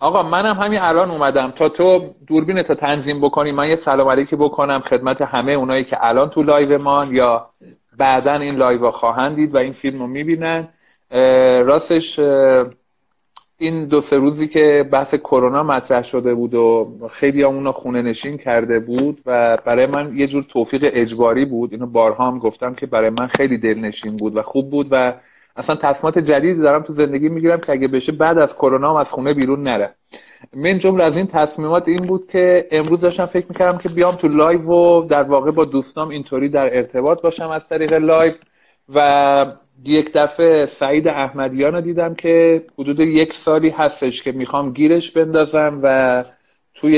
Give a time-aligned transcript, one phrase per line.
[0.00, 1.50] آقا منم همین الان اومدم.
[1.50, 5.96] تا تو دوربین تا تنظیم بکنی من یه سلام علیکی بکنم خدمت همه اونایی که
[6.00, 7.50] الان تو live مان یا
[7.98, 10.68] بعدا این live خواهند دید و این فیلم رو می‌بینن.
[11.64, 12.18] راستش
[13.58, 18.36] این دو سه روزی که بحث کرونا مطرح شده بود و خیلی هممون خونه نشین
[18.36, 21.72] کرده بود و برای من یه جور توفیق اجباری بود.
[21.72, 25.12] اینو بارها هم گفتم که برای من خیلی دلنشین بود و خوب بود و
[25.56, 29.10] اصلا تصمیمات جدیدی دارم تو زندگی می‌گیرم که اگه بشه بعد از کرونا هم از
[29.10, 29.94] خونه بیرون نرم.
[30.56, 34.28] من جمله از این تصمیمات این بود که امروز داشتم فکر می‌کردم که بیام تو
[34.28, 38.32] live و در واقع با دوستام اینطوری در ارتباط باشم از طریق live
[38.94, 39.46] و
[39.84, 45.80] یک دفعه سعید احمدیان رو دیدم که حدود یک سالی هستش که می‌خوام گیرش بندازم
[45.82, 46.24] و
[46.74, 46.92] توی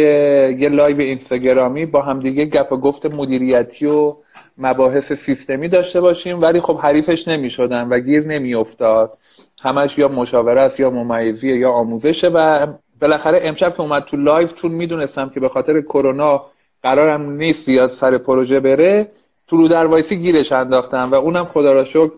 [0.58, 4.16] یه live اینستاگرامی با همدیگه گپ و گفت مدیریتی و
[4.58, 9.18] مباحث سیستمی داشته باشیم ولی خب حریفش نمی‌شدم و گیر نمیافتاد.
[9.60, 12.66] همش یا مشاوره است یا ممیزیه یا آموزشه و
[13.00, 16.46] بالاخره امشب که اومد تو live چون می‌دونستم که به خاطر کرونا
[16.82, 19.10] قرارم نیست بیاد سر پروژه بره
[19.48, 22.10] تو رودروایسی گیرش انداختم و اونم خدا را شکر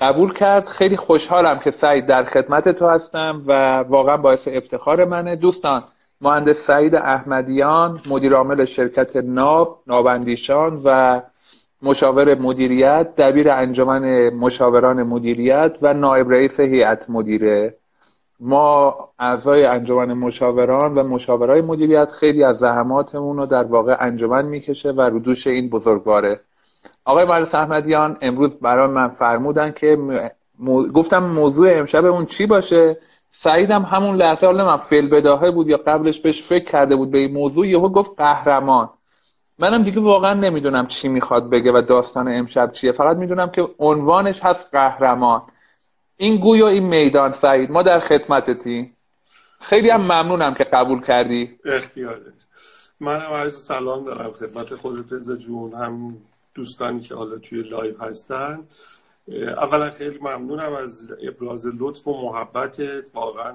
[0.00, 0.66] قبول کرد.
[0.66, 5.36] خیلی خوشحالم که سعید در خدمت تو هستم و واقعا باعث افتخار منه.
[5.36, 5.82] دوستان
[6.22, 11.20] مهندس سعید احمدیان مدیر عامل شرکت ناب ناب‌اندیشان و
[11.82, 17.74] مشاور مدیریت دبیر انجمن مشاوران مدیریت و نایب رئیس هیئت مدیره.
[18.40, 24.90] ما اعضای انجمن مشاوران و مشاورای مدیریت خیلی از زحماتمون رو در واقع انجمن می‌کشه
[24.90, 26.40] و ردوش این بزرگواره.
[27.04, 29.98] آقای مهندس احمدیان امروز برای من فرمودن که
[30.94, 32.98] گفتم موضوع امشب اون چی باشه؟
[33.32, 37.18] سعیدم همون لحظه حالا من فیل بداهه بود یا قبلش بهش فکر کرده بود به
[37.18, 38.90] این موضوع یهو گفت قهرمان.
[39.58, 42.92] منم دیگه واقعا نمی‌دونم چی می‌خواد بگه و داستان امشب چیه.
[42.92, 45.42] فقط می‌دونم که عنوانش هست قهرمان.
[46.16, 48.92] این گوی و این میدان سعید ما در خدمتتی.
[49.60, 51.58] خیلی هم ممنونم که قبول کردی.
[51.64, 52.46] اختیارت
[53.00, 56.16] منم عرض سلام دارم خدمت خودت رضا جون هم
[56.54, 58.64] دوستانی که حالا توی live هستن.
[59.28, 63.10] اولا خیلی ممنونم از ابراز لطف و محبتت.
[63.14, 63.54] واقعا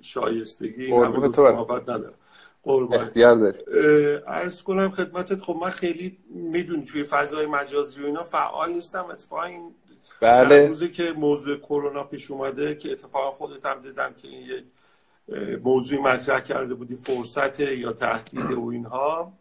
[0.00, 2.14] شایستگی همه محبت ندارم.
[2.92, 3.58] اختیار داری.
[4.66, 9.06] کنم خدمتت خب من خیلی می‌دونی توی فضای مجازی و اینا فعال نیستم.
[9.10, 9.74] اتفاقا این
[10.20, 10.66] بله.
[10.66, 14.64] روزی که موضوع کرونا پیش اومده که اتفاقا خودت هم دیدم که این یک
[15.62, 19.32] موضوعی مطرح کرده بودی فرصت یا تهدید و اینها.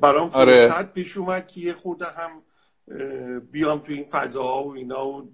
[0.00, 0.68] برام آره.
[0.68, 2.30] فرصت پیش اومد که یه خورده هم
[3.52, 5.32] بیام تو این فضاها و اینا و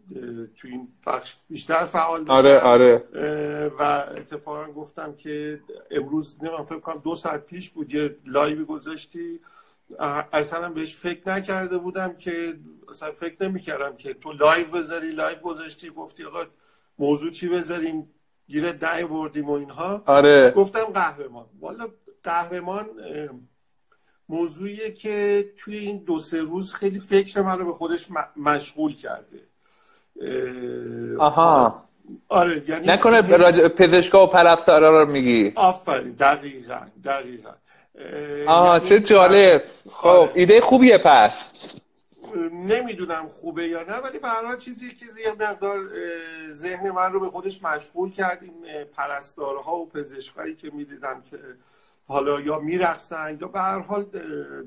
[0.57, 2.33] تو این بخش بیشتر فعال بشم.
[2.33, 3.05] آره آره.
[3.79, 3.83] و
[4.17, 9.41] اتفاقا گفتم که امروز نمیم فکر کنم دو ساعت پیش بود یه live ی گذاشتی.
[10.33, 12.59] اصلا بهش فکر نکرده بودم که
[12.89, 16.45] اصلا فکر نمی‌کردم که تو لایو بذاری لایو گذاشتی گفتی آقا
[16.99, 18.11] موضوع چی بذاریم
[18.47, 20.03] گیره ده وردیم و اینها.
[20.07, 20.51] آره.
[20.51, 21.47] گفتم قهرمان.
[21.61, 21.89] والا
[22.23, 22.87] قهرمان
[24.33, 29.41] موضوعیه که توی این دو سه روز خیلی فکر من رو به خودش مشغول کرده.
[31.19, 31.85] آها.
[32.29, 33.61] آره یعنی نکنه راج...
[33.61, 35.53] پزشکا و پرستارا رو میگی.
[35.55, 37.51] آفرین دقیقا دقیقا.
[38.47, 39.63] آها یعنی چه جالب.
[39.91, 40.33] خب آره.
[40.35, 41.33] ایده خوبیه پس.
[42.53, 44.29] نمی‌دونم خوبه یا نه ولی به
[44.59, 45.81] چیزی که یه مقدار
[46.53, 51.39] ذهن من رو به خودش مشغول کرد این پرستارها و پزشکایی که می‌دیدم که
[52.09, 54.07] حالا یا میرقصن یا به هر حال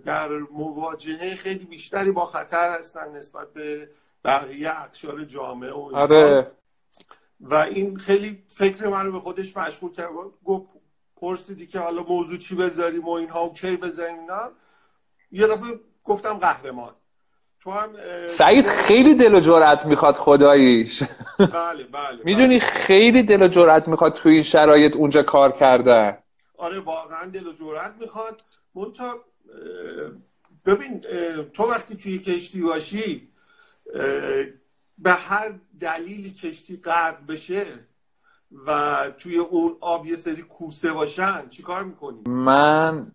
[0.05, 3.89] در مواجهه خیلی بیشتری با خطر هستن نسبت به
[4.25, 6.51] بقیه اقشار جامعه و آره.
[7.39, 10.09] و این خیلی فکر من رو به خودش مشغول کرد.
[10.45, 10.65] گفت
[11.15, 14.51] پرسیدی که حالا موضوع چی بذاریم و اینها و کی بذاریم اینا.
[15.31, 16.91] یه دفعه گفتم قهرمان.
[17.59, 17.89] تو هم
[18.29, 21.03] سعید خیلی دل و جرأت می‌خواد خداییش.
[21.03, 22.19] بله بله, بله.
[22.23, 26.17] می‌دونی خیلی دل و جرأت می‌خواد توی این شرایط اونجا کار کردن.
[26.65, 28.41] آره واقعا دل و جورت می‌خواد
[28.75, 29.15] منتها
[30.65, 31.01] ببین
[31.53, 33.29] تو وقتی توی کشتی باشی
[34.97, 37.65] به هر دلیلی کشتی غرق بشه
[38.67, 43.11] و توی اون آب یه سری کوسه باشن چیکار می‌کنی؟ من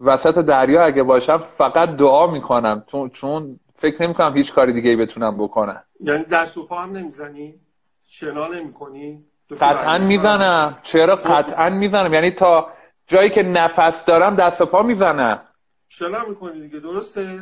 [0.00, 5.38] وسط دریا اگه باشم فقط دعا می‌کنم چون چون فکر نمی‌کنم هیچ کاری دیگه بتونم
[5.38, 7.60] بکنم یعنی دست و پا هم نمی‌زنی؟
[8.06, 9.24] شنا نمی‌کنی؟
[9.54, 10.78] قطعا می‌زنم.
[10.82, 12.72] چرا قطعا می‌زنم؟ یعنی تا
[13.06, 15.40] جایی که نفس دارم دست و پا می‌زنم.
[15.88, 17.40] شنا می‌کنی دیگه درسته؟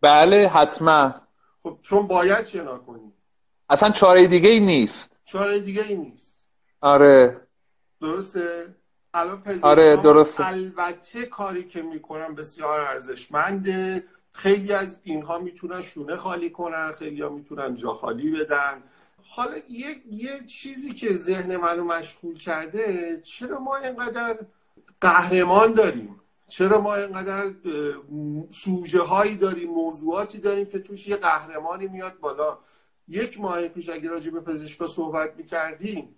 [0.00, 1.14] بله حتما.
[1.62, 3.12] خب چون باید شنا کنی.
[3.68, 5.18] اصلا چاره دیگه ای نیست.
[5.24, 6.48] چاره دیگه ای نیست.
[6.80, 7.40] آره.
[8.00, 8.74] درسته؟
[9.14, 10.46] الان آره درسته.
[10.46, 14.04] البته کاری که می‌کنم بسیار ارزشمنده.
[14.32, 18.82] خیلی از اینها می‌تونن شونه خالی کنن خیلی ها می‌تونن جا خالی بدن.
[19.28, 24.36] حالا یه،, یه چیزی که ذهن منو مشغول کرده چرا ما اینقدر
[25.00, 27.50] قهرمان داریم؟ چرا ما اینقدر
[28.48, 32.58] سوژه هایی داریم موضوعاتی داریم که توش یه قهرمانی میاد بالا؟
[33.08, 36.14] یک ماه پیش اگه راجع به پزشکا صحبت می‌کردیم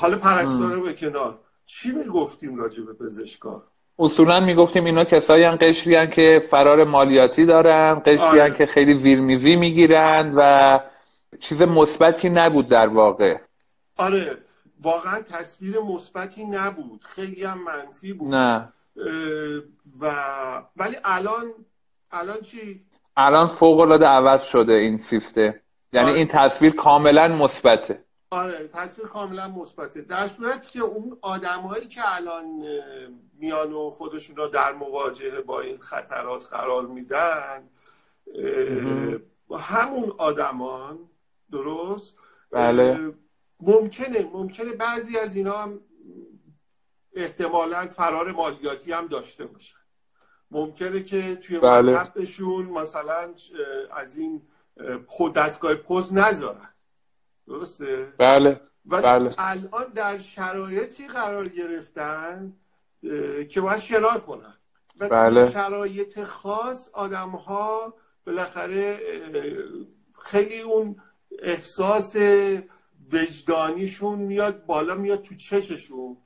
[0.00, 1.38] حال پرستاره به کنار.
[1.66, 3.62] چی می‌گفتیم راجع به پزشکا؟
[3.98, 8.54] اصولا می‌گفتیم اینا کسایی هم قشری که فرار مالیاتی دارن قشری آره.
[8.58, 10.80] که خیلی ویرمیزی می‌گیرن و
[11.40, 13.38] چیز مثبتی نبود در واقع.
[13.96, 14.38] آره
[14.82, 17.04] واقعا تصویر مثبتی نبود.
[17.04, 18.34] خیلی هم منفی بود.
[18.34, 18.72] نه.
[20.00, 20.14] و
[20.76, 21.52] ولی الان
[22.10, 22.86] الان چی؟
[23.16, 25.54] الان فوق العاده عوض شده این سیستم
[25.92, 26.18] یعنی آره.
[26.18, 28.04] این تصویر کاملا مثبته.
[28.30, 30.02] آره تصویر کاملا مثبته.
[30.02, 32.44] در صورتی که اون آدمایی که الان
[33.38, 37.68] میان و خودشون رو در مواجهه با این خطرات قرار میدن
[39.58, 40.98] همون آدمان
[41.52, 42.18] درست
[42.50, 43.14] بله
[43.60, 45.80] ممکنه ممکنه بعضی از اینا هم
[47.12, 49.76] احتمالا فرار مالیاتی هم داشته باشن
[50.50, 52.02] ممکنه که توی بله.
[52.70, 53.34] مثلا
[53.90, 54.42] از این
[55.34, 56.68] دستگاه پوز نذارن
[57.46, 59.34] درسته؟ بله ولی بله.
[59.38, 62.56] الان در شرایطی قرار گرفتن
[63.48, 64.54] که باید شنا کنن
[65.00, 65.50] و بله.
[65.50, 67.94] شرایط خاص آدم ها
[68.26, 69.00] بالاخره
[70.22, 70.96] خیلی اون
[71.42, 72.16] احساس
[73.12, 76.16] وجدانیشون میاد بالا میاد تو چششون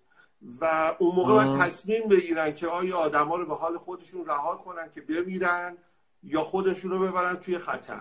[0.60, 4.56] و اون موقع باید تصمیم بگیرن که آیا آدم ها رو به حال خودشون رها
[4.56, 5.76] کنن که بمیرن
[6.22, 8.00] یا خودشون رو ببرن توی خطر.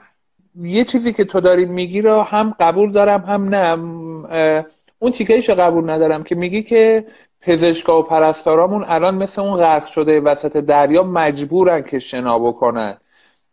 [0.56, 4.66] یه چیزی که تو دارید میگی رو هم قبول دارم هم نه.
[5.00, 7.08] اون تیکهش قبول ندارم که میگی که
[7.42, 12.98] پزشکا و پرستارامون الان مثل اون غرق شده وسط دریا مجبورن که شنا بکنن.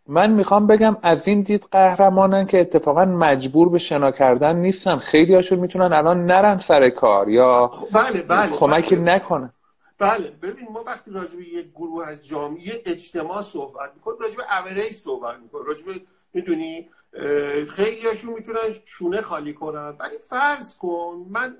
[0.09, 4.99] من می‌خوام بگم از این دید قهرمانن که اتفاقا مجبور به شنا کردن نیستن.
[4.99, 9.15] خیلی هاشون می‌تونن الان نرن سر کار یا خب، بله بله کمکی بله.
[9.15, 9.53] نکنن.
[9.99, 14.59] بله ببین ما وقتی راجع به یک گروه از جامعه اجتماع صحبت می‌کنیم راجع به
[14.59, 15.65] اوریج صحبت می‌کنیم.
[15.67, 16.01] راجع به
[16.35, 16.89] می‌دونی
[17.69, 19.95] خیلی هاشون می‌تونن چونه خالی کنن.
[19.99, 21.57] ولی فرض کن من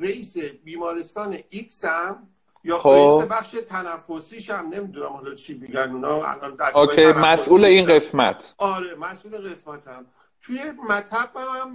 [0.00, 2.28] رئیس بیمارستان ایکس هم
[2.66, 3.26] یا خب.
[3.30, 6.24] بخش تنفسیش هم نمی‌دونم حالا چی میگن اونا.
[6.24, 8.54] الان OK مسئول این قسمت.
[8.58, 10.06] آره مسئول قسمت هم
[10.40, 11.74] توی مطب هم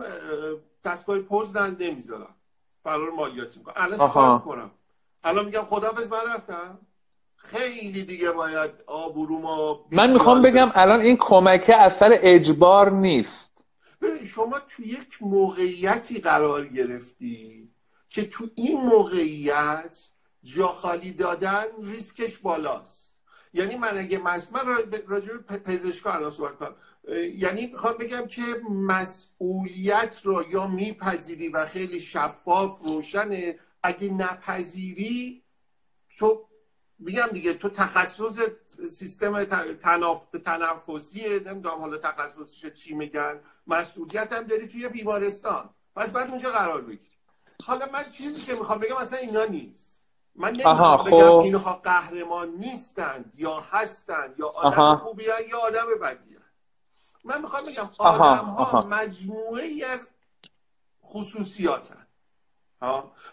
[0.84, 2.36] دستگاه پوز نمی‌ذارم.
[2.84, 3.74] فرار مالیاتی می‌کنم.
[3.78, 4.72] الان چیکار کنم
[5.24, 6.80] الان میگم خدافظ من رفتم.
[7.36, 13.64] خیلی دیگه باید آبرو ما من می‌خوام بگم الان این کمکه از سر اجبار نیست.
[14.02, 17.70] ببین شما تو یک موقعیتی قرار گرفتی
[18.10, 20.11] که تو این موقعیت
[20.44, 23.12] جا خالی دادن ریسکش بالاست.
[23.54, 24.42] یعنی من اگه من
[25.08, 26.76] راجع به پزشکا الان صحبت کنم.
[27.36, 33.60] یعنی می‌خوام بگم که مسئولیت رو یا میپذیری و خیلی شفاف روشنه.
[33.84, 35.44] اگه نپذیری
[36.18, 36.48] تو
[37.00, 38.40] میگم دیگه تو تخصص
[38.90, 40.22] سیستم تنف...
[40.46, 41.40] تنفسیه.
[41.40, 43.40] نمی‌دونم حالا تخصصش چی میگن.
[43.68, 45.70] مسئولیت هم داری توی بیمارستان.
[45.96, 47.18] پس بعد اونجا قرار بگیری.
[47.64, 49.91] حالا من چیزی که می‌خوام بگم اصلا اینا نیست.
[50.36, 51.40] من نمی‌خوام بگم خب.
[51.40, 56.32] اینها قهرمان نیستند یا هستند یا آدم خوبی یا آدم بدی
[57.24, 60.08] من می‌خوام بگم آدم ها مجموعه ای از
[61.06, 62.08] خصوصیاتن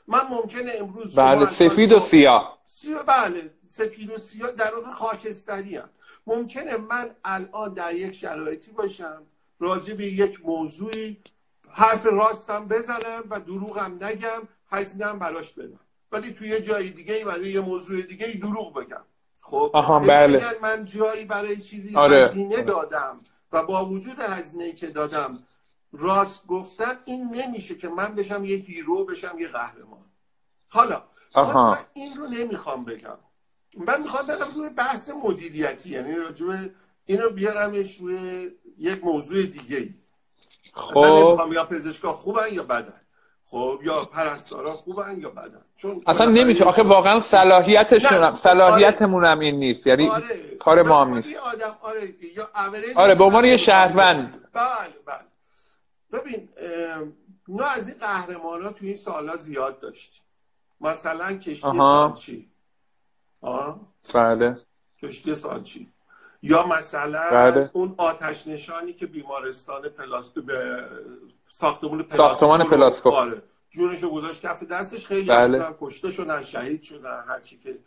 [0.07, 2.59] من ممکنه امروز بله سفید و سیاه.
[3.07, 5.89] بله سفید و سیاه در واقع خاکستری هم.
[6.27, 9.23] ممکنه من الان در یک شرایطی باشم
[9.59, 11.21] راجع به یک موضوعی
[11.71, 15.81] حرف راستم بزنم و دروغم نگم هزینم براش بدم.
[16.13, 19.05] ولی توی جای دیگه برای یه موضوع دیگه دروغ بگم.
[19.41, 19.71] خب
[20.09, 20.59] بله.
[20.63, 22.17] من جایی برای چیزی آره.
[22.17, 23.21] هزینه دادم
[23.53, 25.39] و با وجود هزینه که دادم
[25.93, 30.05] راست گفتن این نمیشه که من بشم یه هیرو بشم یه قهرمان.
[30.69, 31.03] حالا
[31.37, 33.19] من این رو نمی‌خوام بگم.
[33.77, 36.71] من می‌خوام برم روی بحث مدیریتی یعنی راجبه
[37.07, 39.95] اینو بیارمش روی یک موضوع دیگه ای
[40.73, 41.05] خب.
[41.05, 43.01] نمی‌خوام یا پزشکا خوبن یا بدن.
[43.51, 45.65] خب یا پرستارا خوبن یا بدن.
[45.77, 49.87] چون اصلا نمی‌تونه آخه واقعا صلاحیتشون صلاحیتمون هم این نیست.
[49.87, 50.57] یعنی آره.
[50.61, 51.29] کار ما هم نیست.
[51.37, 52.51] آدم آره یا
[52.97, 54.49] آره به عنوان یه شهروند.
[54.53, 54.65] بله
[55.07, 55.25] بله.
[56.13, 56.49] ببین
[57.49, 60.23] ما از این قهرمان ها تو این سالا زیاد داشتیم.
[60.81, 62.49] مثلا کشتی سانچی.
[63.41, 63.81] آه؟
[64.15, 64.57] بله.
[65.03, 65.93] کشتی سانچی.
[66.43, 67.71] یا مثلا بله.
[67.73, 70.85] اون آتش نشانی که بیمارستان پلاسکو به
[71.49, 73.09] ساختمون پلاسکو ساختمان پلاسکو.
[73.09, 73.43] آره.
[73.71, 75.65] جونشو گذاشت کف دستش خیلی بله.
[75.81, 77.79] کشته شدن شهید شدن هرچی که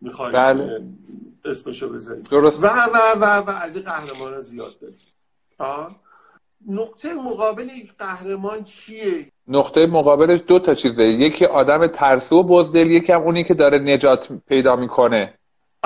[0.00, 0.82] می‌خوایم بله.
[1.44, 2.22] اسمشو بزنیم.
[2.22, 2.64] درست.
[2.64, 4.98] و و و و از این قهرمان زیاد داریم.
[6.68, 11.04] نقطه مقابل یک قهرمان چیه؟ نقطه مقابلش دو تا چیزه.
[11.04, 15.35] یکی آدم ترسو و بزدل یکی هم اونی که داره نجات پیدا می‌کنه.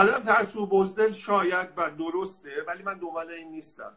[0.01, 3.93] آدم ترسو و بزدل شاید و درسته ولی من دنبال این نیستم.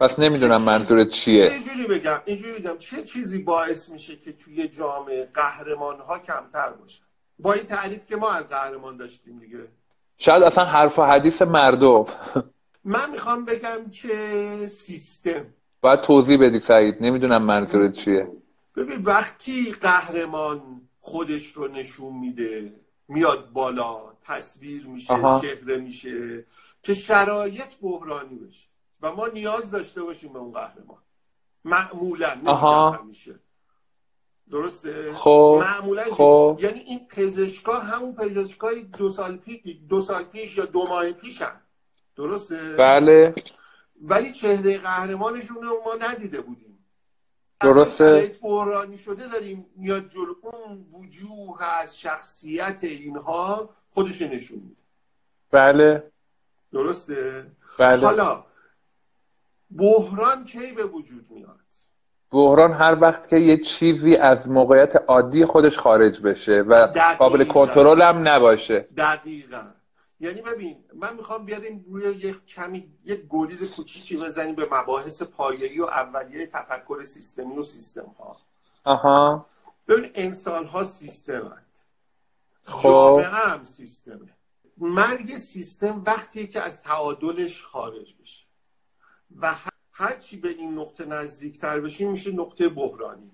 [0.00, 1.50] پس نمی‌دونم منظورت چیه.
[1.50, 7.04] اینجوری بگم اینجوری بگم چه چیزی باعث میشه که توی جامعه قهرمان ها کمتر باشن؟
[7.38, 9.58] با این تعریف که ما از قهرمان داشتیم دیگه.
[10.18, 12.04] شاید اصلا حرف و حدیث مردم.
[12.84, 15.46] من می‌خوام بگم که سیستم.
[15.80, 18.28] باید توضیح بدی سعید نمی‌دونم منظورت چیه.
[18.76, 22.72] ببین وقتی قهرمان خودش رو نشون میده
[23.08, 25.40] میاد بالا تصویر میشه آها.
[25.40, 26.44] چهره میشه
[26.82, 28.68] که شرایط بحرانی بشه.
[29.02, 30.98] و ما نیاز داشته باشیم به اون قهرمان.
[31.64, 32.30] معمولا
[32.92, 33.40] همیشه.
[34.50, 35.58] درسته؟ خب.
[35.60, 36.58] معمولا خب.
[36.62, 41.60] یعنی این پزشکا همون پزشکای دو سال پیش دو سال پیش یا دو ماه پیشن
[42.16, 43.34] درسته؟ بله.
[44.02, 46.65] ولی چهره قهرمانشون رو ما ندیده بودیم.
[47.60, 48.30] درسته.
[48.42, 50.34] بحرانی شده داریم میاد جلو.
[50.42, 54.76] اون وجوه از شخصیت اینها خودش نشون میده.
[55.50, 56.10] بله.
[56.72, 57.46] درسته؟
[57.78, 58.06] بله.
[58.06, 58.44] حالا
[59.70, 61.60] بحران کی به وجود میاد؟
[62.32, 67.14] بحران هر وقت که یه چیزی از موقعیت عادی خودش خارج بشه و دقیقاً.
[67.18, 68.88] قابل کنترل هم نباشه.
[68.96, 69.62] دقیقا.
[70.20, 75.80] یعنی ببین من می‌خوام بیاریم روی یک کمی یک گریز کوچیکی بزنیم به مباحث پایه‌ای
[75.80, 78.36] و اولیه تفکر سیستمی و سیستم ها
[78.84, 79.46] آها.
[79.88, 81.78] ببین انسان ها سیستمند
[82.64, 82.82] خب.
[82.82, 84.36] جامعه هم سیستمه.
[84.78, 88.46] مرگ سیستم وقتی که از تعادلش خارج بشه.
[89.36, 93.30] و هر- هرچی به این نقطه نزدیکتر بشیم میشه نقطه بحرانی.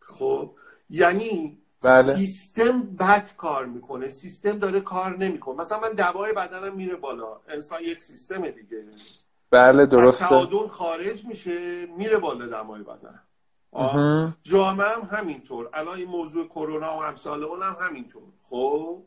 [0.00, 0.58] خب؟
[0.90, 2.14] یعنی بله.
[2.14, 5.56] سیستم بد کار می‌کنه سیستم داره کار نمی‌کنه.
[5.56, 7.40] مثلا من دوای بدنم میره بالا.
[7.48, 8.84] انسان یک سیستمه دیگه.
[9.50, 10.28] بله از درسته.
[10.28, 13.20] تعادل خارج میشه میره بالا دمای بدن.
[14.42, 15.70] جامعه هم همینطور.
[15.74, 18.22] الان این موضوع کرونا و امثال اون هم همینطور.
[18.42, 19.02] خب؟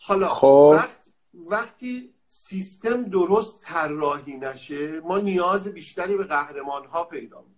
[0.00, 0.72] حالا خب.
[0.76, 7.55] وقت وقتی سیستم درست طراحی نشه ما نیاز بیشتری به قهرمان ها پیدا می‌کنیم.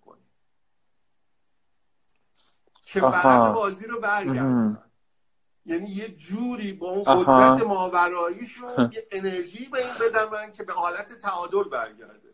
[2.93, 3.29] که آها.
[3.29, 4.79] ورق بازی رو برگردونن مهم.
[5.67, 7.05] یعنی یه جوری با اون.
[7.05, 12.29] قدرت ماوراییشون یه انرژی به این بدن من که به حالت تعادل برگرده.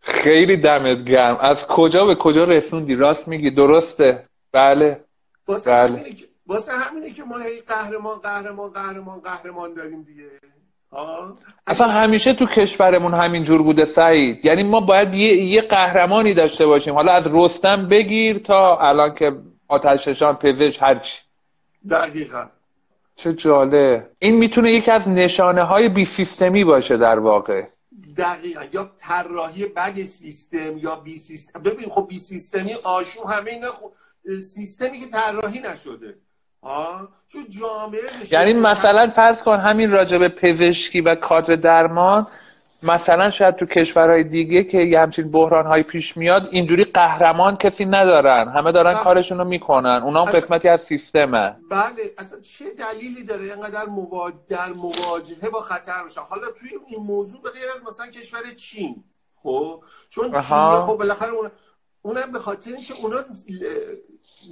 [0.00, 1.36] خیلی دمت گرم.
[1.40, 4.24] از کجا به کجا رسوندی؟ راست میگی؟ درسته.
[4.52, 5.04] بله.
[5.46, 5.98] واسه بله.
[5.98, 10.30] همینه که واسه همینه که ما هی قهرمان قهرمان قهرمان قهرمان داریم دیگه.
[10.92, 14.44] ها؟ اصلا همیشه تو کشورمون همینجور بوده سعید.
[14.44, 16.94] یعنی ما باید یه, یه قهرمانی داشته باشیم.
[16.94, 19.32] حالا از رستم بگیر تا الان که
[19.68, 21.18] آتششان پزشک هرچی
[21.90, 22.46] دقیقا.
[23.16, 24.10] چه جالب.
[24.18, 27.64] این می‌تونه یکی از نشانه های بی سیستمی باشه در واقع.
[28.16, 28.60] دقیقا.
[28.72, 31.62] یا طراحی بد سیستم یا بی سیستم.
[31.62, 33.92] ببین خب بی سیستمی آشوب همه اینا خب
[34.40, 36.14] سیستمی که طراحی نشده.
[36.62, 42.26] ها چون جامعه یعنی مثلا فرض کن همین راجب پزشکی و کادر درمان
[42.84, 48.48] مثلا شاید تو کشورهای دیگه که یه همچین بحرانهایی پیش میاد اینجوری قهرمان کسی ندارن.
[48.48, 49.02] همه دارن بله.
[49.02, 50.02] کارشون رو می‌کنن.
[50.04, 51.56] اونا هم قسمتی از سیستمه.
[51.70, 54.32] بله اصلا چه دلیلی داره اینقدر موا...
[54.48, 59.04] در مواجهه با خطر باشن حالا توی این موضوع به غیر از مثلا کشور چین
[59.34, 60.30] خب؟ چون.
[60.32, 61.50] چین خب بالاخره اون...
[62.02, 63.24] اونم به خاطر اینکه اونا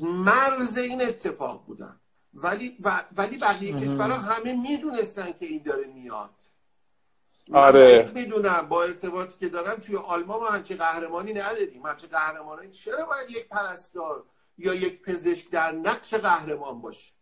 [0.02, 1.96] مرز این اتفاق بودن.
[2.34, 3.02] ولی و...
[3.16, 6.30] ولی بقیه کشورها همه می‌دونستن که این داره میاد.
[7.54, 8.12] آره.
[8.14, 11.86] می‌دونم با ارتباطی که دارم توی آلمان ما همچین قهرمانی نداریم.
[11.86, 14.24] همچین قهرمانی چرا باید یک پرستار
[14.58, 17.12] یا یک پزشک در نقش قهرمان باشه؟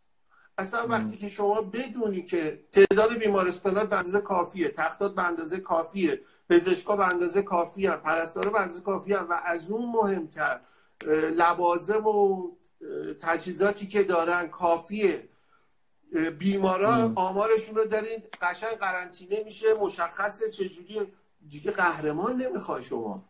[0.59, 6.21] اصلا وقتی که شما بدونی که تعداد بیمارستانات به اندازه کافیه تختات به اندازه کافیه
[6.51, 10.61] پزشکا به اندازه کافی هم پرستارا به اندازه کافی هم و از اون مهمتر
[11.37, 12.51] لوازم و
[13.23, 15.29] تجهیزاتی که دارن کافیه.
[16.39, 18.23] بیمارا آمارشون رو دارین.
[18.43, 21.01] قشنگ قرنطینه میشه مشخصه چجوری؟
[21.51, 23.23] دیگه قهرمان نمی‌خوای شما.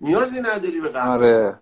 [0.00, 1.16] نیازی نداری به قهرمان.
[1.16, 1.58] آره.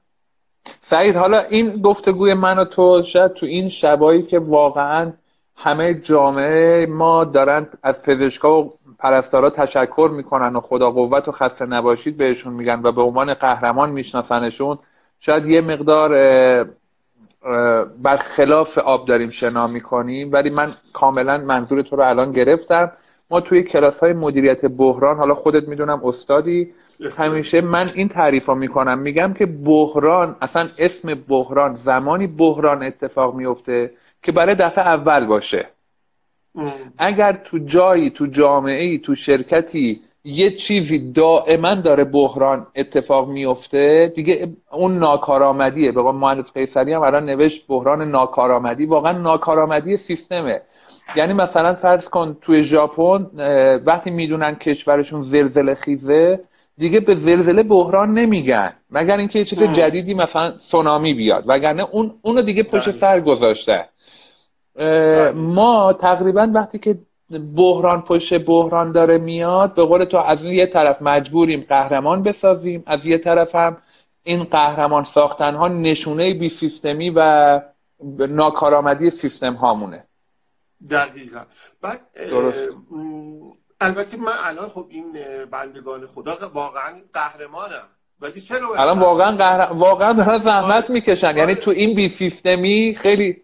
[0.83, 5.13] سعید حالا این گفتگوی من و تو شاید تو این شبایی که واقعا
[5.57, 11.67] همه جامعه ما دارن از پزشکا و پرستارا تشکر می‌کنن و خدا قوت و خسته
[11.67, 14.79] نباشید بهشون میگن و به عنوان قهرمان میشناسنشون
[15.21, 16.11] شاید یه مقدار
[18.03, 22.93] برخلاف آب داریم شنا می‌کنیم ولی من کاملا منظور تو رو الان گرفتم.
[23.31, 26.73] ما توی کلاس های مدیریت بحران حالا خودت می‌دونم استادی
[27.19, 28.99] همیشه من این تعریف ها می‌کنم.
[28.99, 33.91] میگم که بحران اصلا اسم بحران زمانی بحران اتفاق میفته
[34.23, 35.67] که برای دفعه اول باشه.
[36.55, 36.73] ام.
[36.99, 44.13] اگر تو جایی تو جامعه ای تو شرکتی یه چیزی دائما داره بحران اتفاق میفته.
[44.17, 45.93] دیگه اون ناکارآمدیه.
[45.93, 48.87] به قول مهندس قیصری هم الان نوشت بحران ناکارآمدی.
[48.87, 50.61] واقعا ناکارآمدی سیستمه.
[51.17, 53.27] یعنی مثلا فرض کن توی ژاپن
[53.87, 56.41] وقتی می‌دونن کشورشون زلزله خیزه
[56.79, 58.73] دیگه به زلزله بحران نمیگن.
[58.91, 61.45] مگر اینکه یه چیز جدیدی مثلا سونامی بیاد.
[61.47, 63.89] وگرنه اون اونو دیگه پشت سر گذاشته.
[65.35, 66.99] ما تقریبا وقتی که
[67.39, 69.75] بحران پشت بحران داره میاد.
[69.75, 73.77] به قول تو از یه طرف مجبوریم قهرمان بسازیم از یه طرف هم
[74.23, 77.61] این قهرمان ساختن ها نشونه بی سیستمی و
[78.29, 80.05] ناکارآمدی سیستم هامونه.
[80.91, 81.41] دقیقا.
[81.83, 82.77] بعد درست.
[83.81, 85.13] البته من الان خب این
[85.53, 87.89] بندگان خدا واقعا قهرمانم
[88.21, 89.73] ولی چرا الان واقعا قهر...
[89.73, 90.91] واقعا دارن زحمت آره.
[90.91, 91.37] می‌کشن.
[91.37, 91.55] یعنی آره.
[91.55, 93.43] تو این بی سیستمی خیلی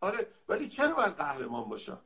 [0.00, 0.26] آره.
[0.48, 1.98] ولی چرا باید قهرمان باشن؟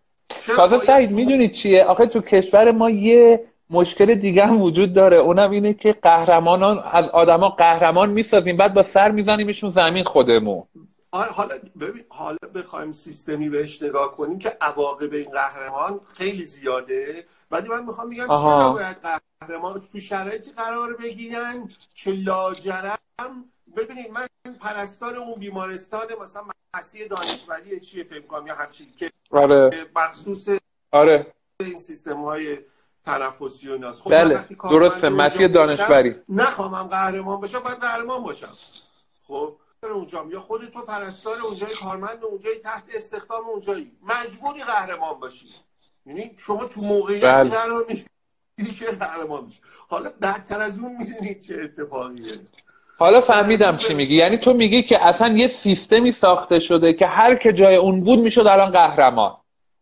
[0.57, 5.17] تازه سعید می‌دونید چیه؟ آخه تو کشور ما یه مشکل دیگه هم وجود داره.
[5.17, 10.63] اونم اینه که قهرمانان از آدما قهرمان می‌سازیم بعد با سر میزنیمشون زمین خودمون.
[11.13, 17.25] آره حالا ببین حالا بخوایم سیستمی بهش نگاه کنیم که عواقب این قهرمان خیلی زیاده.
[17.51, 18.97] ولی من می‌خوام بگم چرا باید
[19.41, 22.99] قهرمان تو شرایطی قرار بگیرن که لاجرم؟
[23.77, 24.27] ببینید من
[24.61, 26.43] پرستار اون بیمارستان مثلا
[26.77, 29.71] مسیح دانشوری چیه فکر کنم یا همچین که آره.
[29.97, 30.49] مخصوص
[30.93, 31.35] آره.
[31.61, 32.59] این سیستم های
[33.05, 34.47] تنفسی و ناس خب بله.
[34.71, 35.09] درسته.
[35.09, 36.17] مسیح دانشوری.
[36.29, 38.53] نخوامم قهرمان باشم باید قهرمان باشم.
[39.27, 43.93] خب اونجا یا خود تو پرستار اونجای کارمند اونجایی تحت استخدام اونجایی.
[44.03, 45.47] مجبوری قهرمان باشی.
[46.07, 47.51] یعنی شما تو موقعیتی بله.
[47.51, 47.87] قرار
[48.59, 52.41] میشه قهرمان میشه حالا بدتر از اون می‌دونید چه اتفاقیه.
[53.03, 54.15] حالا فهمیدم چی میگی.
[54.15, 58.19] یعنی تو میگی که اصلا یه سیستمی ساخته شده که هر که جای اون بود
[58.19, 59.37] می‌شد الان قهرمان.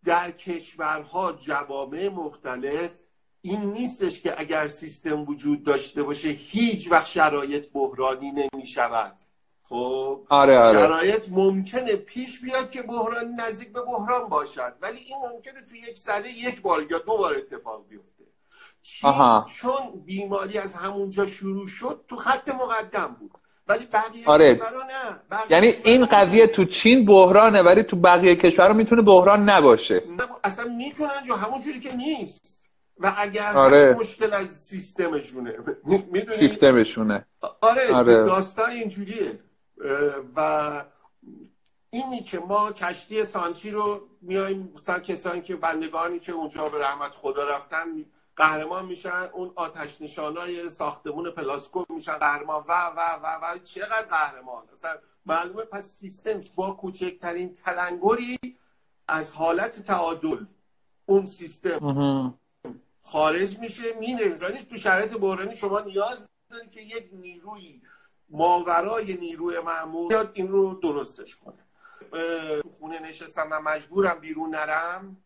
[0.05, 2.91] در کشورها جوامع مختلف
[3.41, 9.17] این نیستش که اگر سیستم وجود داشته باشه هیچ وقت شرایط بحرانی نمی‌شود.
[9.63, 10.79] خب؟ آره آره.
[10.79, 15.99] شرایط ممکنه پیش بیاد که بحران نزدیک به بحران باشد ولی این ممکنه تو یک
[15.99, 18.10] سده یک بار یا دو بار اتفاق بیفته.
[19.03, 19.47] آها.
[19.57, 23.31] چون بیماری از همونجا شروع شد تو خط مقدم بود.
[23.69, 24.61] ولی بقیه آره.
[25.31, 25.39] نه.
[25.51, 30.03] یعنی این قضیه تو چین بحرانه ولی تو بقیه کشورها می‌تونه بحران نباشه.
[30.45, 32.61] اصلا می‌تونن جو همون جوری که نیست.
[32.99, 33.97] و اگر آره.
[33.99, 35.55] مشکل از سیستمشونه.
[35.85, 37.27] می‌دونی؟ سیستمشونه.
[37.61, 38.15] آره, آره.
[38.15, 39.39] داستان اینجوریه.
[40.37, 40.71] و
[41.91, 47.11] اینی که ما کشتی سانچی رو میایم مثلا کسانی که بندگانی که اونجا به رحمت
[47.11, 47.87] خدا رفتن
[48.41, 54.69] قهرمان میشن اون آتش نشانای ساختمون پلاسکو میشن قهرمان و و و و چقدر قهرمان؟
[54.73, 58.39] اصلا معلومه پس سیستم با کوچکترین تلنگری
[59.09, 60.45] از حالت تعادل
[61.07, 62.35] اون سیستم
[63.03, 67.83] خارج میشه مینه یعنی تو شرایط بحرانی شما نیاز داری که یک نیروی
[68.29, 71.65] ماورای نیروی معمول بیاد این رو درستش کنه.
[72.79, 75.17] خونه نشستم و مجبورم بیرون نرم.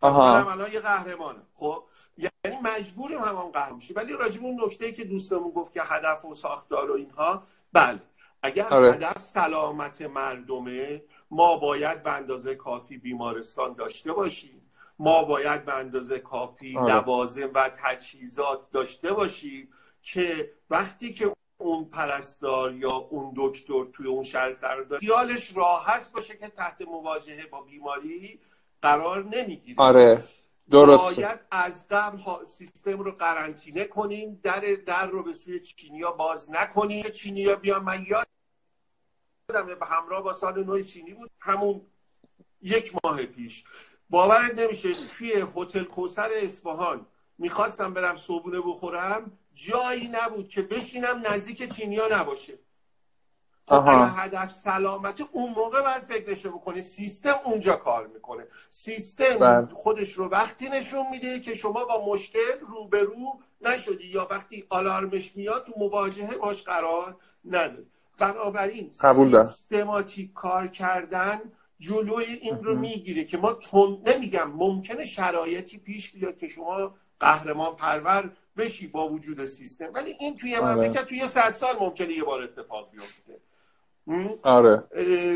[0.00, 0.50] آها.
[0.50, 1.46] الان یه قهرمانم.
[1.54, 1.84] خب
[2.18, 6.34] یعنی مجبوریم هم هم قهر ولی راجب اون نکته که دوستمون گفت که هدف و
[6.34, 8.00] ساختار و اینها بله.
[8.42, 8.92] اگر آره.
[8.92, 14.62] هدف سلامت مردمه ما باید به اندازه کافی بیمارستان داشته باشیم.
[14.98, 16.94] ما باید به اندازه کافی آره.
[16.94, 19.68] لوازم و تجهیزات داشته باشیم
[20.02, 26.12] که وقتی که اون پرستار یا اون دکتر توی اون شهر قرار داره خیالش راحت
[26.12, 28.40] باشه که تحت مواجهه با بیماری
[28.82, 29.82] قرار نمی‌گیره.
[29.82, 30.24] آره.
[30.70, 31.22] درسته.
[31.22, 37.02] باید از قبل سیستم رو قرنطینه کنیم در در رو به سوی چینیا باز نکنیم.
[37.02, 41.30] چینیا بیان من یادم به همراه با سال نو چینی بود.
[41.40, 41.86] همون
[42.62, 43.64] یک ماه پیش.
[44.10, 47.06] باورت نمیشه توی هتل کوسر اصفهان
[47.38, 49.38] می‌خواستم برم صبونه بخورم.
[49.54, 52.58] جایی نبود که بشینم نزدیک چینیا نباشه.
[53.68, 58.46] خب هدف سلامت اون موقع باید فکرش بکنه سیستم اونجا کار می‌کنه.
[58.70, 59.66] سیستم بله.
[59.66, 65.64] خودش رو وقتی نشون میده که شما با مشکل روبرو نشدی یا وقتی آلارمش میاد
[65.66, 67.86] تو مواجهه باش قرار نداری
[68.18, 68.90] بنابراین
[69.44, 71.40] سیستماتیک کار کردن
[71.78, 77.76] جلوی این رو می‌گیره که ما تون نمیگم ممکنه شرایطی پیش بیاد که شما قهرمان
[77.76, 79.90] پرور بشی با وجود سیستم.
[79.94, 80.74] ولی این توی آره.
[80.74, 83.40] مملکت توی صد سال ممکنه یه بار اتفاق بیفته.
[84.42, 84.84] آره.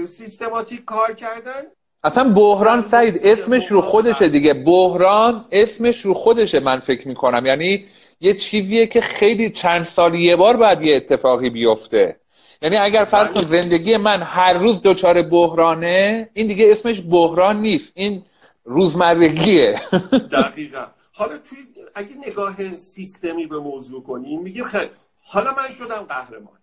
[0.07, 1.63] سیستماتیک کار کردن؟
[2.05, 4.55] اصلا بحران سعید اسمش رو خودشه دیگه.
[4.55, 7.47] بحران اسمش رو خودشه من فکر می‌کنم.
[7.47, 7.85] یعنی
[8.21, 12.21] یه چیزیه که خیلی چند سال یه بار باید یه اتفاقی بیفته.
[12.63, 17.93] یعنی اگر فرض کن زندگی من هر روز دچار بحرانه این دیگه اسمش بحران نیست.
[17.95, 18.23] این
[18.65, 19.81] روزمرگیه.
[20.33, 20.87] دقیقا.
[21.13, 21.59] حالا توی
[21.95, 24.91] اگه نگاه سیستمی به موضوع کنیم میگیم خیلی
[25.23, 26.60] حالا من شدم قهرمان.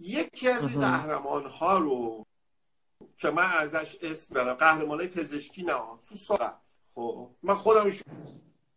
[0.00, 2.26] یکی از این قهرمان ها رو
[3.18, 5.74] که من ازش اسم برم قهرمان های پزشکی نه
[6.08, 6.50] تو سال
[6.94, 7.90] خب من خودم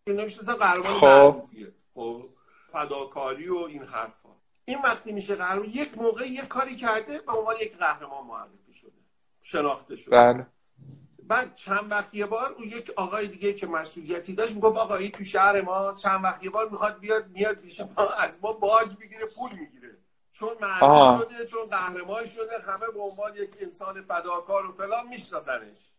[0.07, 1.05] نمی‌شناسم قهرمان خب.
[1.05, 1.73] معروفیه.
[1.93, 2.29] خب
[2.71, 4.29] فداکاری و این حرفا.
[4.65, 8.91] این وقتی میشه قهرمان یک موقع یک کاری کرده به عنوان یک قهرمان معرفی شده
[9.41, 10.17] شناخته شده.
[10.17, 10.47] بله.
[11.23, 15.23] بعد چند وقت یه بار اون یک آقای دیگه که مسئولیتی داشت می‌گفت آقایی تو
[15.23, 17.57] شهر ما چند وقت یه بار می‌خواد بیاد میاد
[17.97, 19.86] ما از ما باج می‌گیره پول می‌گیره.
[20.39, 25.91] چون معروف شده چون قهرمان شده همه به عنوان یک انسان فداکار و فلان میشناسنش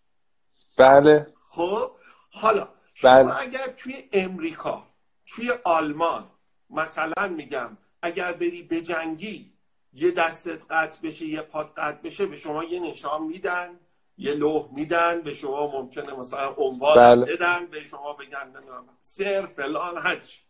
[0.77, 1.91] بله خب
[2.31, 2.69] حالا
[3.03, 3.23] بله.
[3.23, 4.87] شما اگر توی امریکا
[5.27, 6.31] توی آلمان
[6.71, 9.53] مثلا میگم اگر بری به جنگی
[9.93, 13.81] یه دستت قطع بشه یه پات قطع بشه به شما یه نشان میدن
[14.19, 17.37] یه لوح میدن به شما ممکنه مثلا عنوان بله.
[17.37, 18.53] بدن به شما بگن
[19.01, 20.41] سر فلان هرچی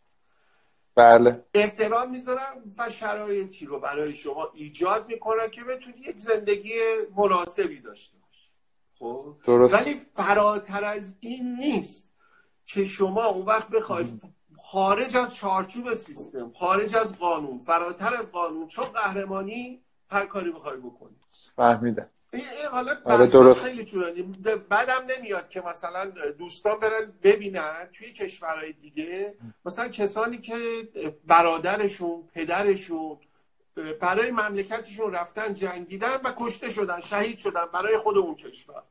[0.98, 1.44] بله.
[1.54, 6.72] احترام می‌ذارن و شرایطی رو برای شما ایجاد می‌کنن که بتونی یک زندگی
[7.16, 8.50] مناسبی داشته باشی.
[8.98, 12.10] خب؟ ولی فراتر از این نیست
[12.66, 14.06] که شما اون وقت بخوای
[14.62, 20.76] خارج از چارچوب سیستم خارج از قانون فراتر از قانون چون قهرمانی هر کاری بخوای
[20.76, 21.16] بکنی.
[21.56, 22.10] فهمیدم.
[22.70, 23.60] حالا آره درست.
[23.60, 23.84] خیلی
[24.68, 29.34] بعدم نمیاد که مثلا دوستان برن ببینن توی کشورهای دیگه.
[29.64, 30.88] مثلا کسانی که
[31.26, 33.18] برادرشون پدرشون
[34.00, 38.82] برای مملکتشون رفتن جنگیدن و کشته شدن شهید شدن برای خود اون کشور.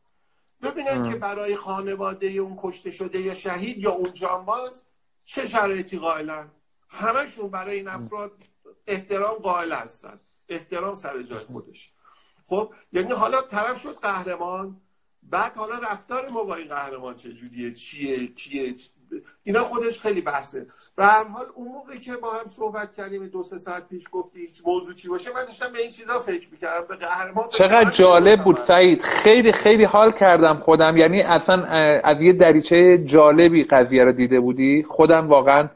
[0.62, 4.84] ببینن که برای خانواده اون کشته شده یا شهید یا اون جانباز
[5.26, 6.52] چه شرایطی قائلن.
[6.90, 8.32] همشون برای این افراد
[8.88, 10.20] احترام قائل هستن.
[10.50, 11.92] احترام سر جای خودش.
[12.50, 14.78] خب یعنی حالا طرف شد قهرمان
[15.24, 18.74] بعد حالا رفتار ما با این قهرمان چجوریه؟ چیه؟ کیه؟
[19.44, 20.68] اینا خودش خیلی بحثه.
[20.96, 24.40] به هر حال اون موقعی که با هم صحبت کردیم دو سه ساعت پیش گفتی
[24.40, 26.88] هیچ موضوع چی باشه من داشتم به این چیزا فکر می‌کردم.
[26.88, 29.02] به قهرمان چقدر جالب بود سعید.
[29.02, 30.98] خیلی خیلی حال کردم خودم.
[30.98, 31.64] یعنی اصلا
[32.04, 34.84] از یه دریچه جالبی قضیه رو دیده بودی.
[34.84, 35.70] خودم واقعا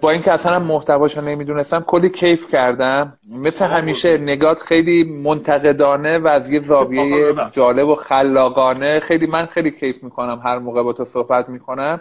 [0.00, 3.18] با اینکه اصلا محتواشو نمی‌دونستم کلی کیف کردم.
[3.32, 9.00] مثل همیشه نگات خیلی منتقدانه و از یه زاویه جالب و خلاقانه.
[9.00, 12.00] خیلی من خیلی کیف می‌کنم هر موقع با تو صحبت می‌کنم.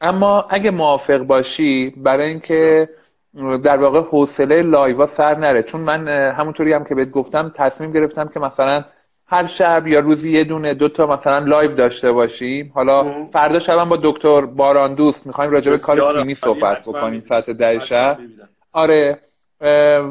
[0.00, 2.88] اما اگه موافق باشی برای اینکه
[3.62, 5.62] در واقع حوصله live ا سر نره.
[5.62, 8.84] چون من همونطوری هم که بهت گفتم تصمیم گرفتم که مثلا
[9.28, 12.72] هر شب یا روزی یه دونه دو تا مثلا live داشته باشیم.
[12.74, 17.50] حالا فردا شب با دکتر باران دوست می‌خوایم راجع به کار تیمی صحبت بکنیم ساعت
[17.50, 18.18] ده شب.
[18.72, 19.18] آره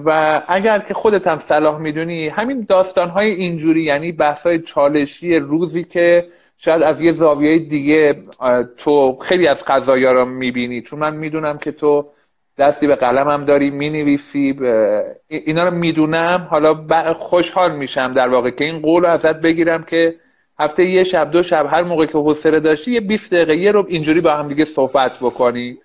[0.05, 5.39] و اگر که خودت هم صلاح می‌دونی همین داستان های اینجوری یعنی بحث های چالشی
[5.39, 8.23] روزی که شاید از یه زاویه دیگه
[8.77, 10.81] تو خیلی از قضایا رو می‌بینی.
[10.81, 12.07] چون من می‌دونم که تو
[12.57, 14.59] دستی به قلمم داری می‌نویسی
[15.27, 16.47] اینا رو می‌دونم.
[16.49, 20.15] حالا خوشحال میشم در واقع که این قول رو ازت بگیرم که
[20.59, 23.85] هفته یه شب دو شب هر موقع که حوصله داشتی یه 20 دقیقه یه رو
[23.87, 25.77] اینجوری با هم دیگه صحبت بکنی.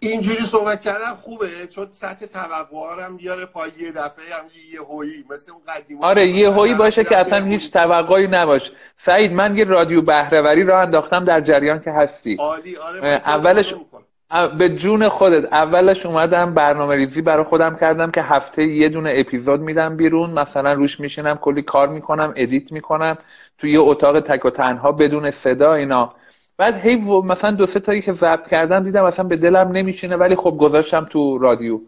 [0.00, 5.52] اینجوری صحبت کردن خوبه چون سطح توقعارم بیاره پای یه دفعه هم یه هویی مثل
[5.52, 8.72] اون قدیم آره یه هویی باشه که اصلا هیچ توقعی نباشه.
[9.04, 12.36] سعید من یه رادیو بهره‌وری راه انداختم در جریان که هستی.
[12.40, 13.74] عالی آره اولش
[14.58, 15.52] به جون خودت.
[15.52, 20.30] اولش اومدم برنامه ریزی برای خودم کردم که هفته یه دونه اپیزود میدم بیرون.
[20.30, 23.18] مثلا روش میشینم کلی کار می‌کنم edit می‌کنم.
[23.58, 26.14] توی یه اتاق تک و تنها بدون صدا اینا.
[26.58, 30.36] بعد هی مثلا دو سه تایی که ضبط کردم دیدم اصلا به دلم نمیشینه ولی
[30.36, 31.80] خب گذاشتم تو رادیو.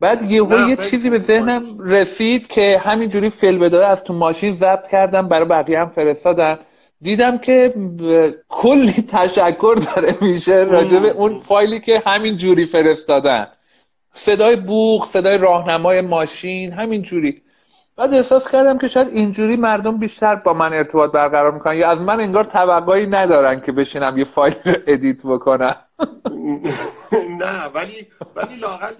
[0.00, 4.88] بعد یه یه چیزی به ذهنم رسید که همینجوری فیلم بداره از تو ماشین ضبط
[4.88, 6.58] کردم برای بقیه هم فرستادم
[7.00, 7.74] دیدم که
[8.48, 13.46] کلی تشکر داره میشه راجع به اون فایلی که همین جوری فرستادن.
[14.14, 17.42] صدای بوغ صدای راهنمای ماشین همین جوری.
[17.96, 21.98] بعد احساس کردم که شاید اینجوری مردم بیشتر با من ارتباط برقرار می‌کنن یا از
[21.98, 25.76] من انگار توقعی ندارن که بشینم یه فایل رو ادیت بکنم.
[27.42, 28.06] نه ولی
[28.36, 28.92] ولی لاقل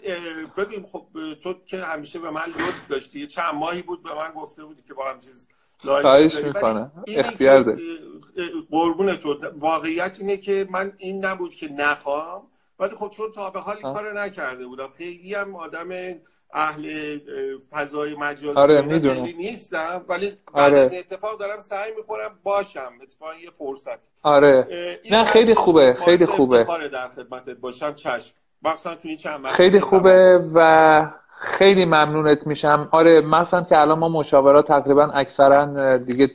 [0.56, 1.06] ببین خب
[1.42, 4.94] تو که همیشه به من لطف داشتی چند ماهی بود به من گفته بودی که
[4.94, 5.48] با هم چیز
[5.86, 7.76] خواهش می‌کنم اختیار ده
[8.70, 9.36] قربون تو.
[9.58, 12.42] واقعیت اینه که من این نبود که نخوام
[12.78, 14.88] ولی خب چون تا به حال کار نکرده بودم.
[14.98, 15.88] خیلی هم آدم
[16.52, 17.18] اهل
[17.70, 19.22] فضای مجازی آره می‌دونم.
[19.22, 20.04] نیستم.
[20.08, 20.78] ولی آره.
[20.78, 22.92] از اتفاق دارم سعی می‌کنم باشم.
[23.02, 23.98] اتفاقا یه فرصت.
[24.22, 24.68] آره.
[25.10, 26.64] نه خیلی خوبه خیلی خوبه.
[26.92, 27.94] در خدمتت باشم.
[27.94, 28.34] چشم.
[28.82, 31.10] تو این چند خیلی خوبه و
[31.46, 32.88] خیلی ممنونت میشم.
[32.90, 36.30] آره مثلا که الان ما مشاورات تقریبا اکثرا دیگه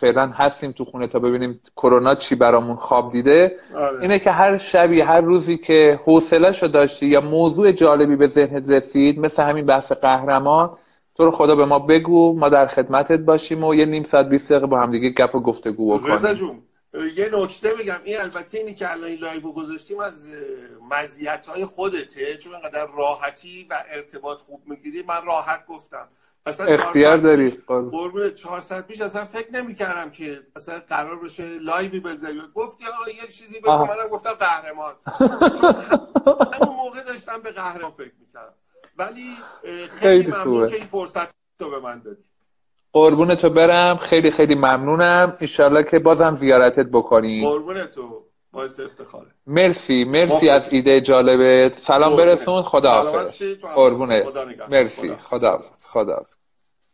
[0.00, 3.56] فعلا هستیم تو خونه تا ببینیم کرونا چی برامون خواب دیده.
[3.76, 4.00] آره.
[4.00, 9.18] اینه که هر شبی هر روزی که حوصلهشو داشتی یا موضوع جالبی به ذهنت رسید
[9.18, 10.70] مثل همین بحث قهرمان
[11.16, 14.52] تو رو خدا به ما بگو ما در خدمتت باشیم و یه نیم ساعت 20
[14.52, 16.14] دقیقه با هم دیگه گپ و گفتگو بکنیم.
[16.94, 20.30] یه نکته بگم این البته اینی که الان این live گذاشتیم از
[20.90, 22.36] مزیت های خودته.
[22.36, 26.08] چون انقدر راحتی و ارتباط خوب می‌گیری من راحت گفتم.
[26.46, 28.34] اصلا اختیار داری قربون.
[28.34, 32.42] 400 پیش اصلا فکر نمی‌کردم که اصلا قرار بشه live ی بذاری.
[32.54, 34.94] گفتی آقا یه چیزی بگو منم گفتم قهرمان.
[36.60, 38.54] همون موقع داشتم به قهرمان فکر می‌کردم.
[38.98, 39.36] ولی
[40.00, 42.24] خیلی ممنون که این فرصتو به من دادی.
[42.94, 43.96] قربون تو برم.
[43.96, 45.36] خیلی خیلی ممنونم.
[45.40, 47.48] ایشالله که بازم زیارتت بکنیم.
[47.48, 48.22] قربون تو.
[48.52, 49.26] باعث افتخاره.
[49.46, 50.04] مرسی.
[50.04, 51.78] مرسی از ایده جالبت.
[51.78, 52.62] سلام برسون.
[52.62, 53.42] خدا حافظ
[53.74, 54.24] قربونه
[54.70, 55.16] مرسی.
[55.30, 56.26] خدا خدا